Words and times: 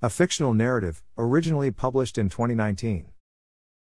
A 0.00 0.08
fictional 0.08 0.54
narrative, 0.54 1.02
originally 1.16 1.72
published 1.72 2.18
in 2.18 2.28
2019. 2.28 3.06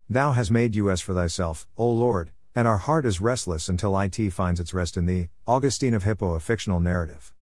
Thou 0.09 0.31
hast 0.31 0.49
made 0.49 0.77
us 0.77 1.01
for 1.01 1.13
thyself, 1.13 1.67
O 1.77 1.91
Lord, 1.91 2.31
and 2.55 2.69
our 2.69 2.79
heart 2.79 3.05
is 3.05 3.21
restless 3.21 3.69
until 3.69 3.99
it 3.99 4.31
finds 4.31 4.61
its 4.61 4.73
rest 4.73 4.97
in 4.97 5.07
thee. 5.07 5.31
Augustine 5.45 5.93
of 5.93 6.05
Hippo, 6.05 6.35
a 6.35 6.39
fictional 6.39 6.79
narrative. 6.79 7.35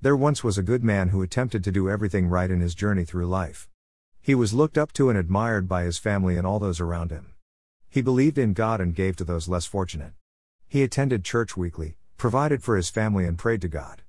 There 0.00 0.16
once 0.16 0.42
was 0.42 0.58
a 0.58 0.64
good 0.64 0.82
man 0.82 1.10
who 1.10 1.22
attempted 1.22 1.62
to 1.62 1.70
do 1.70 1.88
everything 1.88 2.26
right 2.26 2.50
in 2.50 2.60
his 2.60 2.74
journey 2.74 3.04
through 3.04 3.28
life. 3.28 3.68
He 4.20 4.34
was 4.34 4.52
looked 4.52 4.76
up 4.76 4.92
to 4.94 5.08
and 5.08 5.16
admired 5.16 5.68
by 5.68 5.84
his 5.84 5.98
family 5.98 6.36
and 6.36 6.44
all 6.44 6.58
those 6.58 6.80
around 6.80 7.12
him. 7.12 7.34
He 7.88 8.02
believed 8.02 8.36
in 8.36 8.52
God 8.52 8.80
and 8.80 8.96
gave 8.96 9.14
to 9.18 9.24
those 9.24 9.46
less 9.46 9.64
fortunate. 9.64 10.14
He 10.66 10.82
attended 10.82 11.24
church 11.24 11.56
weekly, 11.56 11.98
provided 12.16 12.64
for 12.64 12.76
his 12.76 12.90
family, 12.90 13.26
and 13.26 13.38
prayed 13.38 13.60
to 13.60 13.68
God. 13.68 14.02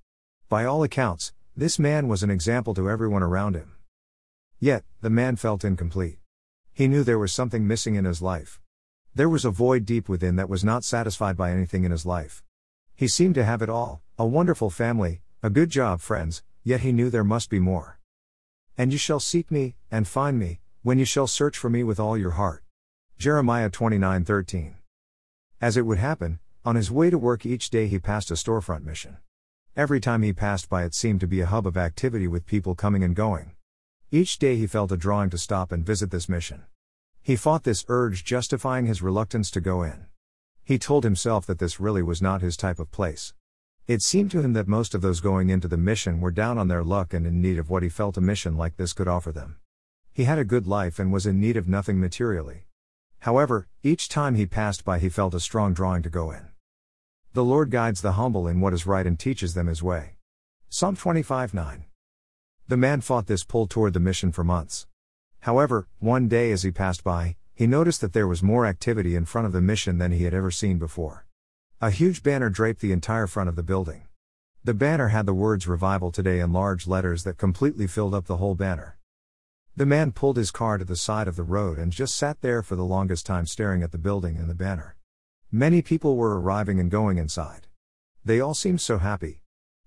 By 0.49 0.65
all 0.65 0.81
accounts, 0.81 1.31
this 1.55 1.77
man 1.77 2.07
was 2.07 2.23
an 2.23 2.31
example 2.31 2.73
to 2.73 2.89
everyone 2.89 3.21
around 3.21 3.53
him. 3.53 3.72
Yet, 4.63 4.85
the 5.01 5.09
man 5.09 5.35
felt 5.35 5.65
incomplete. 5.65 6.19
He 6.71 6.87
knew 6.87 7.03
there 7.03 7.19
was 7.19 7.33
something 7.33 7.67
missing 7.67 7.95
in 7.95 8.05
his 8.05 8.21
life. 8.21 8.61
There 9.13 9.27
was 9.27 9.43
a 9.43 9.51
void 9.51 9.83
deep 9.83 10.07
within 10.07 10.37
that 10.37 10.47
was 10.47 10.63
not 10.63 10.85
satisfied 10.85 11.35
by 11.35 11.51
anything 11.51 11.83
in 11.83 11.91
his 11.91 12.05
life. 12.05 12.41
He 12.95 13.09
seemed 13.09 13.35
to 13.35 13.43
have 13.43 13.61
it 13.61 13.67
all 13.67 14.01
a 14.17 14.25
wonderful 14.25 14.69
family, 14.69 15.21
a 15.41 15.49
good 15.49 15.69
job, 15.69 15.99
friends, 15.99 16.43
yet 16.63 16.79
he 16.79 16.93
knew 16.93 17.09
there 17.09 17.25
must 17.25 17.49
be 17.49 17.59
more. 17.59 17.99
And 18.77 18.93
you 18.93 18.97
shall 18.97 19.19
seek 19.19 19.51
me, 19.51 19.75
and 19.91 20.07
find 20.07 20.39
me, 20.39 20.61
when 20.81 20.97
you 20.97 21.03
shall 21.03 21.27
search 21.27 21.57
for 21.57 21.69
me 21.69 21.83
with 21.83 21.99
all 21.99 22.17
your 22.17 22.37
heart. 22.39 22.63
Jeremiah 23.17 23.69
29:13. 23.69 24.75
As 25.59 25.75
it 25.75 25.85
would 25.85 25.97
happen, 25.97 26.39
on 26.63 26.77
his 26.77 26.89
way 26.89 27.09
to 27.09 27.17
work 27.17 27.45
each 27.45 27.69
day 27.69 27.87
he 27.87 27.99
passed 27.99 28.31
a 28.31 28.35
storefront 28.35 28.85
mission. 28.85 29.17
Every 29.75 29.99
time 29.99 30.21
he 30.21 30.31
passed 30.31 30.69
by 30.69 30.85
it 30.85 30.95
seemed 30.95 31.19
to 31.19 31.27
be 31.27 31.41
a 31.41 31.47
hub 31.47 31.67
of 31.67 31.75
activity 31.75 32.29
with 32.29 32.45
people 32.45 32.75
coming 32.75 33.03
and 33.03 33.13
going. 33.13 33.57
Each 34.13 34.37
day 34.37 34.57
he 34.57 34.67
felt 34.67 34.91
a 34.91 34.95
drawing 34.95 35.31
to 35.31 35.39
stop 35.39 35.71
and 35.71 35.83
visit 35.83 36.11
this 36.11 36.29
mission. 36.29 36.65
He 37.23 37.35
fought 37.35 37.63
this 37.63 37.83
urge, 37.87 38.23
justifying 38.23 38.85
his 38.85 39.01
reluctance 39.01 39.49
to 39.49 39.59
go 39.59 39.81
in. 39.81 40.05
He 40.63 40.77
told 40.77 41.03
himself 41.03 41.47
that 41.47 41.57
this 41.57 41.79
really 41.79 42.03
was 42.03 42.21
not 42.21 42.43
his 42.43 42.55
type 42.55 42.77
of 42.77 42.91
place. 42.91 43.33
It 43.87 44.03
seemed 44.03 44.29
to 44.29 44.39
him 44.39 44.53
that 44.53 44.67
most 44.67 44.93
of 44.93 45.01
those 45.01 45.19
going 45.19 45.49
into 45.49 45.67
the 45.67 45.77
mission 45.77 46.21
were 46.21 46.29
down 46.29 46.59
on 46.59 46.67
their 46.67 46.83
luck 46.83 47.11
and 47.11 47.25
in 47.25 47.41
need 47.41 47.57
of 47.57 47.71
what 47.71 47.81
he 47.81 47.89
felt 47.89 48.15
a 48.15 48.21
mission 48.21 48.55
like 48.55 48.77
this 48.77 48.93
could 48.93 49.07
offer 49.07 49.31
them. 49.31 49.57
He 50.13 50.25
had 50.25 50.37
a 50.37 50.45
good 50.45 50.67
life 50.67 50.99
and 50.99 51.11
was 51.11 51.25
in 51.25 51.39
need 51.39 51.57
of 51.57 51.67
nothing 51.67 51.99
materially. 51.99 52.67
However, 53.21 53.67
each 53.81 54.09
time 54.09 54.35
he 54.35 54.45
passed 54.45 54.85
by, 54.85 54.99
he 54.99 55.09
felt 55.09 55.33
a 55.33 55.39
strong 55.39 55.73
drawing 55.73 56.03
to 56.03 56.11
go 56.11 56.29
in. 56.29 56.49
The 57.33 57.43
Lord 57.43 57.71
guides 57.71 58.03
the 58.03 58.11
humble 58.11 58.47
in 58.47 58.61
what 58.61 58.73
is 58.73 58.85
right 58.85 59.07
and 59.07 59.17
teaches 59.17 59.55
them 59.55 59.65
his 59.65 59.81
way. 59.81 60.17
Psalm 60.69 60.95
25 60.95 61.55
9. 61.55 61.85
The 62.67 62.77
man 62.77 63.01
fought 63.01 63.27
this 63.27 63.43
pull 63.43 63.67
toward 63.67 63.93
the 63.93 63.99
mission 63.99 64.31
for 64.31 64.45
months. 64.45 64.87
However, 65.41 65.87
one 65.99 66.29
day 66.29 66.53
as 66.53 66.63
he 66.63 66.71
passed 66.71 67.03
by, 67.03 67.35
he 67.53 67.67
noticed 67.67 67.99
that 67.99 68.13
there 68.13 68.27
was 68.27 68.41
more 68.41 68.65
activity 68.65 69.15
in 69.15 69.25
front 69.25 69.45
of 69.45 69.51
the 69.51 69.61
mission 69.61 69.97
than 69.97 70.13
he 70.13 70.23
had 70.23 70.33
ever 70.33 70.49
seen 70.49 70.79
before. 70.79 71.25
A 71.81 71.91
huge 71.91 72.23
banner 72.23 72.49
draped 72.49 72.79
the 72.79 72.93
entire 72.93 73.27
front 73.27 73.49
of 73.49 73.57
the 73.57 73.63
building. 73.63 74.07
The 74.63 74.73
banner 74.73 75.09
had 75.09 75.25
the 75.25 75.33
words 75.33 75.67
Revival 75.67 76.09
Today 76.09 76.39
in 76.39 76.53
large 76.53 76.87
letters 76.87 77.25
that 77.25 77.37
completely 77.37 77.85
filled 77.85 78.15
up 78.15 78.27
the 78.27 78.37
whole 78.37 78.55
banner. 78.55 78.97
The 79.75 79.85
man 79.85 80.13
pulled 80.13 80.37
his 80.37 80.49
car 80.49 80.77
to 80.77 80.85
the 80.85 80.95
side 80.95 81.27
of 81.27 81.35
the 81.35 81.43
road 81.43 81.77
and 81.77 81.91
just 81.91 82.15
sat 82.15 82.39
there 82.39 82.63
for 82.63 82.77
the 82.77 82.85
longest 82.85 83.25
time 83.25 83.45
staring 83.45 83.83
at 83.83 83.91
the 83.91 83.97
building 83.97 84.37
and 84.37 84.49
the 84.49 84.55
banner. 84.55 84.95
Many 85.51 85.81
people 85.81 86.15
were 86.15 86.39
arriving 86.39 86.79
and 86.79 86.89
going 86.89 87.17
inside. 87.17 87.67
They 88.23 88.39
all 88.39 88.53
seemed 88.53 88.79
so 88.79 88.99
happy. 88.99 89.42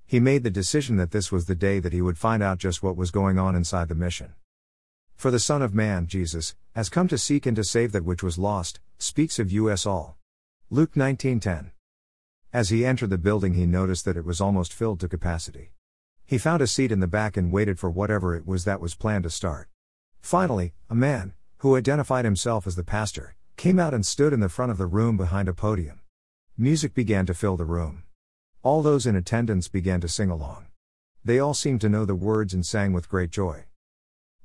He 0.06 0.20
made 0.20 0.44
the 0.44 0.50
decision 0.50 0.96
that 0.98 1.10
this 1.10 1.32
was 1.32 1.46
the 1.46 1.56
day 1.56 1.80
that 1.80 1.92
he 1.92 2.00
would 2.00 2.16
find 2.16 2.40
out 2.40 2.58
just 2.58 2.80
what 2.80 2.96
was 2.96 3.10
going 3.10 3.40
on 3.40 3.56
inside 3.56 3.88
the 3.88 3.94
mission. 3.96 4.34
For 5.16 5.32
the 5.32 5.40
Son 5.40 5.62
of 5.62 5.74
Man, 5.74 6.06
Jesus, 6.06 6.54
has 6.76 6.88
come 6.88 7.08
to 7.08 7.18
seek 7.18 7.44
and 7.44 7.56
to 7.56 7.64
save 7.64 7.90
that 7.90 8.04
which 8.04 8.22
was 8.22 8.38
lost, 8.38 8.78
speaks 8.98 9.40
of 9.40 9.50
us 9.50 9.84
all. 9.84 10.16
Luke 10.70 10.94
19:10. 10.94 11.72
As 12.52 12.68
he 12.68 12.86
entered 12.86 13.10
the 13.10 13.18
building, 13.18 13.54
he 13.54 13.66
noticed 13.66 14.04
that 14.04 14.16
it 14.16 14.24
was 14.24 14.40
almost 14.40 14.72
filled 14.72 15.00
to 15.00 15.08
capacity. 15.08 15.72
He 16.24 16.38
found 16.38 16.62
a 16.62 16.66
seat 16.66 16.92
in 16.92 17.00
the 17.00 17.06
back 17.06 17.36
and 17.36 17.50
waited 17.50 17.78
for 17.78 17.90
whatever 17.90 18.36
it 18.36 18.46
was 18.46 18.64
that 18.64 18.80
was 18.80 18.94
planned 18.94 19.24
to 19.24 19.30
start. 19.30 19.68
Finally, 20.20 20.72
a 20.88 20.94
man, 20.94 21.34
who 21.58 21.76
identified 21.76 22.24
himself 22.24 22.66
as 22.66 22.76
the 22.76 22.84
pastor, 22.84 23.34
came 23.56 23.80
out 23.80 23.94
and 23.94 24.06
stood 24.06 24.32
in 24.32 24.40
the 24.40 24.48
front 24.48 24.70
of 24.70 24.78
the 24.78 24.86
room 24.86 25.16
behind 25.16 25.48
a 25.48 25.52
podium. 25.52 26.00
Music 26.56 26.94
began 26.94 27.26
to 27.26 27.34
fill 27.34 27.56
the 27.56 27.64
room. 27.64 28.04
All 28.66 28.82
those 28.82 29.06
in 29.06 29.14
attendance 29.14 29.68
began 29.68 30.00
to 30.00 30.08
sing 30.08 30.28
along. 30.28 30.66
They 31.24 31.38
all 31.38 31.54
seemed 31.54 31.80
to 31.82 31.88
know 31.88 32.04
the 32.04 32.16
words 32.16 32.52
and 32.52 32.66
sang 32.66 32.92
with 32.92 33.08
great 33.08 33.30
joy. 33.30 33.66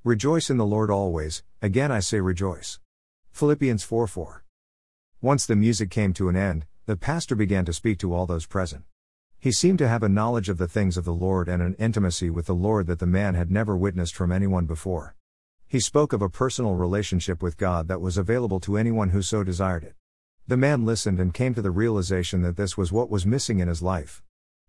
Rejoice 0.04 0.52
in 0.52 0.58
the 0.58 0.64
Lord 0.64 0.92
always, 0.92 1.42
again 1.60 1.92
I 1.92 2.02
say 2.02 2.20
rejoice. 2.20 2.80
Philippians 3.32 3.82
4 3.82 4.06
4. 4.06 4.44
Once 5.22 5.48
the 5.48 5.56
music 5.56 5.90
came 5.90 6.14
to 6.14 6.30
an 6.30 6.36
end, 6.36 6.68
the 6.86 6.96
pastor 6.96 7.34
began 7.36 7.66
to 7.66 7.74
speak 7.74 7.98
to 7.98 8.14
all 8.14 8.28
those 8.28 8.46
present. 8.46 8.84
He 9.40 9.52
seemed 9.52 9.80
to 9.80 9.88
have 9.88 10.04
a 10.04 10.08
knowledge 10.08 10.50
of 10.50 10.60
the 10.60 10.68
things 10.68 10.98
of 10.98 11.06
the 11.06 11.16
Lord 11.16 11.50
and 11.50 11.64
an 11.64 11.74
intimacy 11.80 12.30
with 12.30 12.46
the 12.46 12.54
Lord 12.54 12.86
that 12.86 13.00
the 13.00 13.08
man 13.08 13.34
had 13.34 13.50
never 13.50 13.76
witnessed 13.76 14.14
from 14.14 14.32
anyone 14.32 14.68
before. 14.68 15.16
He 15.68 15.80
spoke 15.80 16.14
of 16.14 16.22
a 16.22 16.30
personal 16.30 16.76
relationship 16.76 17.42
with 17.42 17.58
God 17.58 17.88
that 17.88 18.02
was 18.02 18.20
available 18.20 18.60
to 18.60 18.78
anyone 18.78 19.10
who 19.10 19.24
so 19.24 19.44
desired 19.44 19.84
it. 19.84 19.96
The 20.48 20.58
man 20.58 20.86
listened 20.86 21.20
and 21.20 21.34
came 21.34 21.54
to 21.54 21.62
the 21.62 21.72
realization 21.72 22.42
that 22.42 22.58
this 22.58 22.76
was 22.76 22.92
what 22.92 23.10
was 23.10 23.26
missing 23.26 23.60
in 23.60 23.68
his 23.68 23.82
life. 23.82 24.22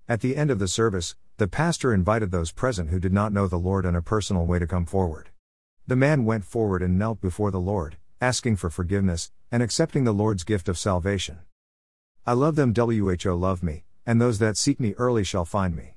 At 0.09 0.21
the 0.21 0.37
end 0.37 0.50
of 0.50 0.59
the 0.59 0.69
service, 0.69 1.16
the 1.38 1.49
pastor 1.49 1.94
invited 1.94 2.31
those 2.31 2.53
present 2.53 2.91
who 2.91 3.00
did 3.00 3.12
not 3.12 3.33
know 3.33 3.47
the 3.49 3.59
Lord 3.59 3.87
in 3.87 3.97
a 3.97 4.03
personal 4.03 4.47
way 4.47 4.59
to 4.59 4.66
come 4.66 4.87
forward. 4.87 5.31
The 5.87 5.97
man 5.97 6.25
went 6.25 6.44
forward 6.44 6.82
and 6.82 6.99
knelt 6.99 7.21
before 7.21 7.50
the 7.50 7.61
Lord, 7.61 7.97
asking 8.21 8.56
for 8.56 8.71
forgiveness, 8.71 9.32
and 9.50 9.62
accepting 9.62 10.05
the 10.05 10.12
Lord's 10.12 10.44
gift 10.44 10.69
of 10.69 10.78
salvation. 10.78 11.38
I 12.25 12.34
love 12.34 12.55
them 12.55 12.72
who 12.75 13.34
love 13.34 13.62
me, 13.62 13.84
and 14.06 14.21
those 14.21 14.38
that 14.38 14.56
seek 14.56 14.78
me 14.78 14.94
early 14.99 15.25
shall 15.25 15.44
find 15.44 15.75
me. 15.75 15.97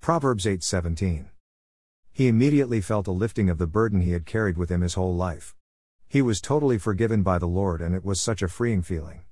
Proverbs 0.00 0.46
8:17. 0.46 1.30
He 2.12 2.28
immediately 2.28 2.80
felt 2.80 3.08
a 3.08 3.12
lifting 3.12 3.50
of 3.50 3.58
the 3.58 3.66
burden 3.66 4.02
he 4.02 4.12
had 4.12 4.26
carried 4.26 4.56
with 4.56 4.70
him 4.70 4.82
his 4.82 4.94
whole 4.94 5.16
life. 5.16 5.56
He 6.14 6.22
was 6.22 6.40
totally 6.40 6.78
forgiven 6.78 7.24
by 7.24 7.38
the 7.40 7.48
Lord 7.48 7.80
and 7.80 7.92
it 7.92 8.04
was 8.04 8.20
such 8.20 8.40
a 8.40 8.46
freeing 8.46 8.82
feeling. 8.82 9.22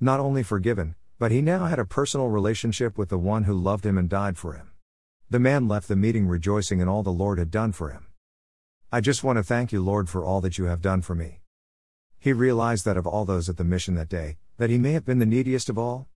Not 0.00 0.18
only 0.18 0.42
forgiven, 0.42 0.94
but 1.18 1.30
he 1.30 1.42
now 1.42 1.66
had 1.66 1.78
a 1.78 1.84
personal 1.84 2.28
relationship 2.28 2.96
with 2.96 3.10
the 3.10 3.18
one 3.18 3.44
who 3.44 3.52
loved 3.52 3.84
him 3.84 3.98
and 3.98 4.08
died 4.08 4.38
for 4.38 4.54
him. 4.54 4.70
The 5.28 5.38
man 5.38 5.68
left 5.68 5.88
the 5.88 5.94
meeting 5.94 6.26
rejoicing 6.26 6.80
in 6.80 6.88
all 6.88 7.02
the 7.02 7.12
Lord 7.12 7.38
had 7.38 7.50
done 7.50 7.72
for 7.72 7.90
him. 7.90 8.06
I 8.90 9.02
just 9.02 9.22
want 9.22 9.36
to 9.36 9.42
thank 9.42 9.72
you, 9.72 9.82
Lord, 9.82 10.08
for 10.08 10.24
all 10.24 10.40
that 10.40 10.56
you 10.56 10.64
have 10.64 10.80
done 10.80 11.02
for 11.02 11.14
me. 11.14 11.42
He 12.18 12.32
realized 12.32 12.86
that 12.86 12.96
of 12.96 13.06
all 13.06 13.26
those 13.26 13.50
at 13.50 13.58
the 13.58 13.62
mission 13.62 13.94
that 13.96 14.08
day, 14.08 14.38
that 14.56 14.70
he 14.70 14.78
may 14.78 14.92
have 14.92 15.04
been 15.04 15.18
the 15.18 15.26
neediest 15.26 15.68
of 15.68 15.76
all? 15.76 16.08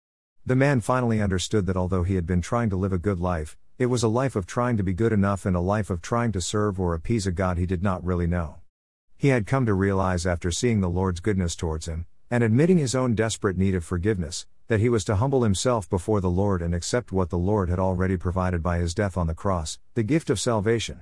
The 0.45 0.55
man 0.55 0.79
finally 0.79 1.21
understood 1.21 1.65
that 1.65 1.75
although 1.75 2.03
he 2.03 2.15
had 2.15 2.25
been 2.25 2.41
trying 2.41 2.69
to 2.69 2.77
live 2.77 2.93
a 2.93 2.97
good 2.97 3.19
life, 3.19 3.57
it 3.77 3.87
was 3.87 4.01
a 4.01 4.07
life 4.07 4.37
of 4.37 4.45
trying 4.45 4.77
to 4.77 4.83
be 4.83 4.93
good 4.93 5.11
enough 5.11 5.45
and 5.45 5.57
a 5.57 5.59
life 5.59 5.89
of 5.89 6.01
trying 6.01 6.31
to 6.31 6.39
serve 6.39 6.79
or 6.79 6.93
appease 6.93 7.27
a 7.27 7.33
God 7.33 7.57
he 7.57 7.65
did 7.65 7.83
not 7.83 8.01
really 8.05 8.27
know. 8.27 8.59
He 9.17 9.29
had 9.29 9.47
come 9.47 9.65
to 9.65 9.73
realize 9.73 10.25
after 10.25 10.51
seeing 10.51 10.81
the 10.81 10.89
Lord's 10.89 11.19
goodness 11.19 11.55
towards 11.55 11.87
him, 11.87 12.05
and 12.29 12.43
admitting 12.43 12.77
his 12.77 12.95
own 12.95 13.15
desperate 13.15 13.57
need 13.57 13.75
of 13.75 13.85
forgiveness, 13.85 14.45
that 14.67 14.79
he 14.79 14.89
was 14.89 15.03
to 15.05 15.15
humble 15.15 15.43
himself 15.43 15.89
before 15.89 16.19
the 16.19 16.29
Lord 16.29 16.61
and 16.61 16.75
accept 16.75 17.11
what 17.11 17.29
the 17.29 17.37
Lord 17.37 17.69
had 17.69 17.79
already 17.79 18.17
provided 18.17 18.61
by 18.61 18.79
his 18.79 18.93
death 18.93 19.15
on 19.15 19.27
the 19.27 19.33
cross, 19.33 19.79
the 19.93 20.03
gift 20.03 20.29
of 20.29 20.39
salvation. 20.39 21.01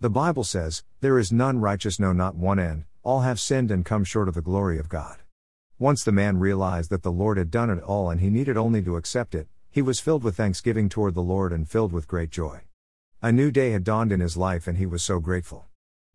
The 0.00 0.10
Bible 0.10 0.44
says, 0.44 0.82
There 1.00 1.18
is 1.18 1.30
none 1.30 1.60
righteous, 1.60 2.00
no, 2.00 2.12
not 2.12 2.34
one 2.34 2.58
end, 2.58 2.84
all 3.02 3.20
have 3.20 3.38
sinned 3.38 3.70
and 3.70 3.84
come 3.84 4.02
short 4.02 4.28
of 4.28 4.34
the 4.34 4.40
glory 4.40 4.78
of 4.78 4.88
God. 4.88 5.18
Once 5.78 6.04
the 6.04 6.12
man 6.12 6.38
realized 6.38 6.90
that 6.90 7.02
the 7.02 7.12
Lord 7.12 7.38
had 7.38 7.50
done 7.50 7.70
it 7.70 7.82
all 7.82 8.10
and 8.10 8.20
he 8.20 8.28
needed 8.28 8.56
only 8.56 8.82
to 8.82 8.96
accept 8.96 9.34
it, 9.34 9.46
he 9.70 9.80
was 9.80 10.00
filled 10.00 10.24
with 10.24 10.36
thanksgiving 10.36 10.88
toward 10.88 11.14
the 11.14 11.22
Lord 11.22 11.52
and 11.52 11.68
filled 11.68 11.92
with 11.92 12.08
great 12.08 12.30
joy. 12.30 12.60
A 13.22 13.30
new 13.30 13.50
day 13.50 13.70
had 13.70 13.84
dawned 13.84 14.10
in 14.10 14.20
his 14.20 14.36
life 14.36 14.66
and 14.66 14.78
he 14.78 14.86
was 14.86 15.02
so 15.02 15.20
grateful. 15.20 15.69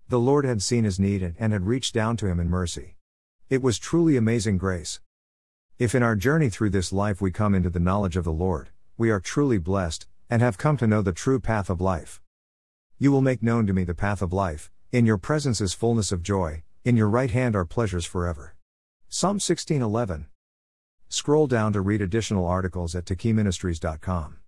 The 0.07 0.19
Lord 0.19 0.46
had 0.46 0.61
seen 0.61 0.84
his 0.84 0.99
need 0.99 1.34
and 1.40 1.52
had 1.52 1.66
reached 1.66 1.96
down 1.96 2.16
to 2.17 2.28
him 2.28 2.40
in 2.40 2.47
mercy. 2.47 2.96
It 3.49 3.63
was 3.63 3.79
truly 3.79 4.17
amazing 4.17 4.59
grace. 4.59 4.99
If 5.79 5.96
in 5.96 6.03
our 6.03 6.16
journey 6.16 6.49
through 6.49 6.69
this 6.69 6.93
life 6.93 7.22
we 7.22 7.31
come 7.31 7.55
into 7.55 7.72
the 7.72 7.79
knowledge 7.79 8.16
of 8.16 8.23
the 8.23 8.31
Lord, 8.31 8.69
we 8.97 9.09
are 9.09 9.19
truly 9.19 9.57
blessed, 9.57 10.05
and 10.29 10.43
have 10.43 10.59
come 10.59 10.78
to 10.78 10.85
know 10.85 11.02
the 11.02 11.11
true 11.11 11.40
path 11.40 11.72
of 11.72 11.81
life. 11.81 12.22
You 12.99 13.11
will 13.11 13.22
make 13.22 13.41
known 13.41 13.66
to 13.66 13.73
me 13.73 13.84
the 13.84 13.96
path 13.96 14.22
of 14.22 14.31
life, 14.31 14.72
in 14.91 15.07
your 15.07 15.17
presence 15.17 15.59
is 15.59 15.73
fullness 15.73 16.11
of 16.11 16.22
joy, 16.22 16.63
in 16.84 16.96
your 16.96 17.09
right 17.09 17.31
hand 17.31 17.55
are 17.55 17.66
pleasures 17.66 18.05
forever. 18.05 18.55
Psalm 19.09 19.40
16:11. 19.40 20.28
Scroll 21.09 21.47
down 21.47 21.73
to 21.73 21.81
read 21.81 22.01
additional 22.01 22.46
articles 22.46 22.96
at 22.96 23.05
takiministries.com. 23.05 24.37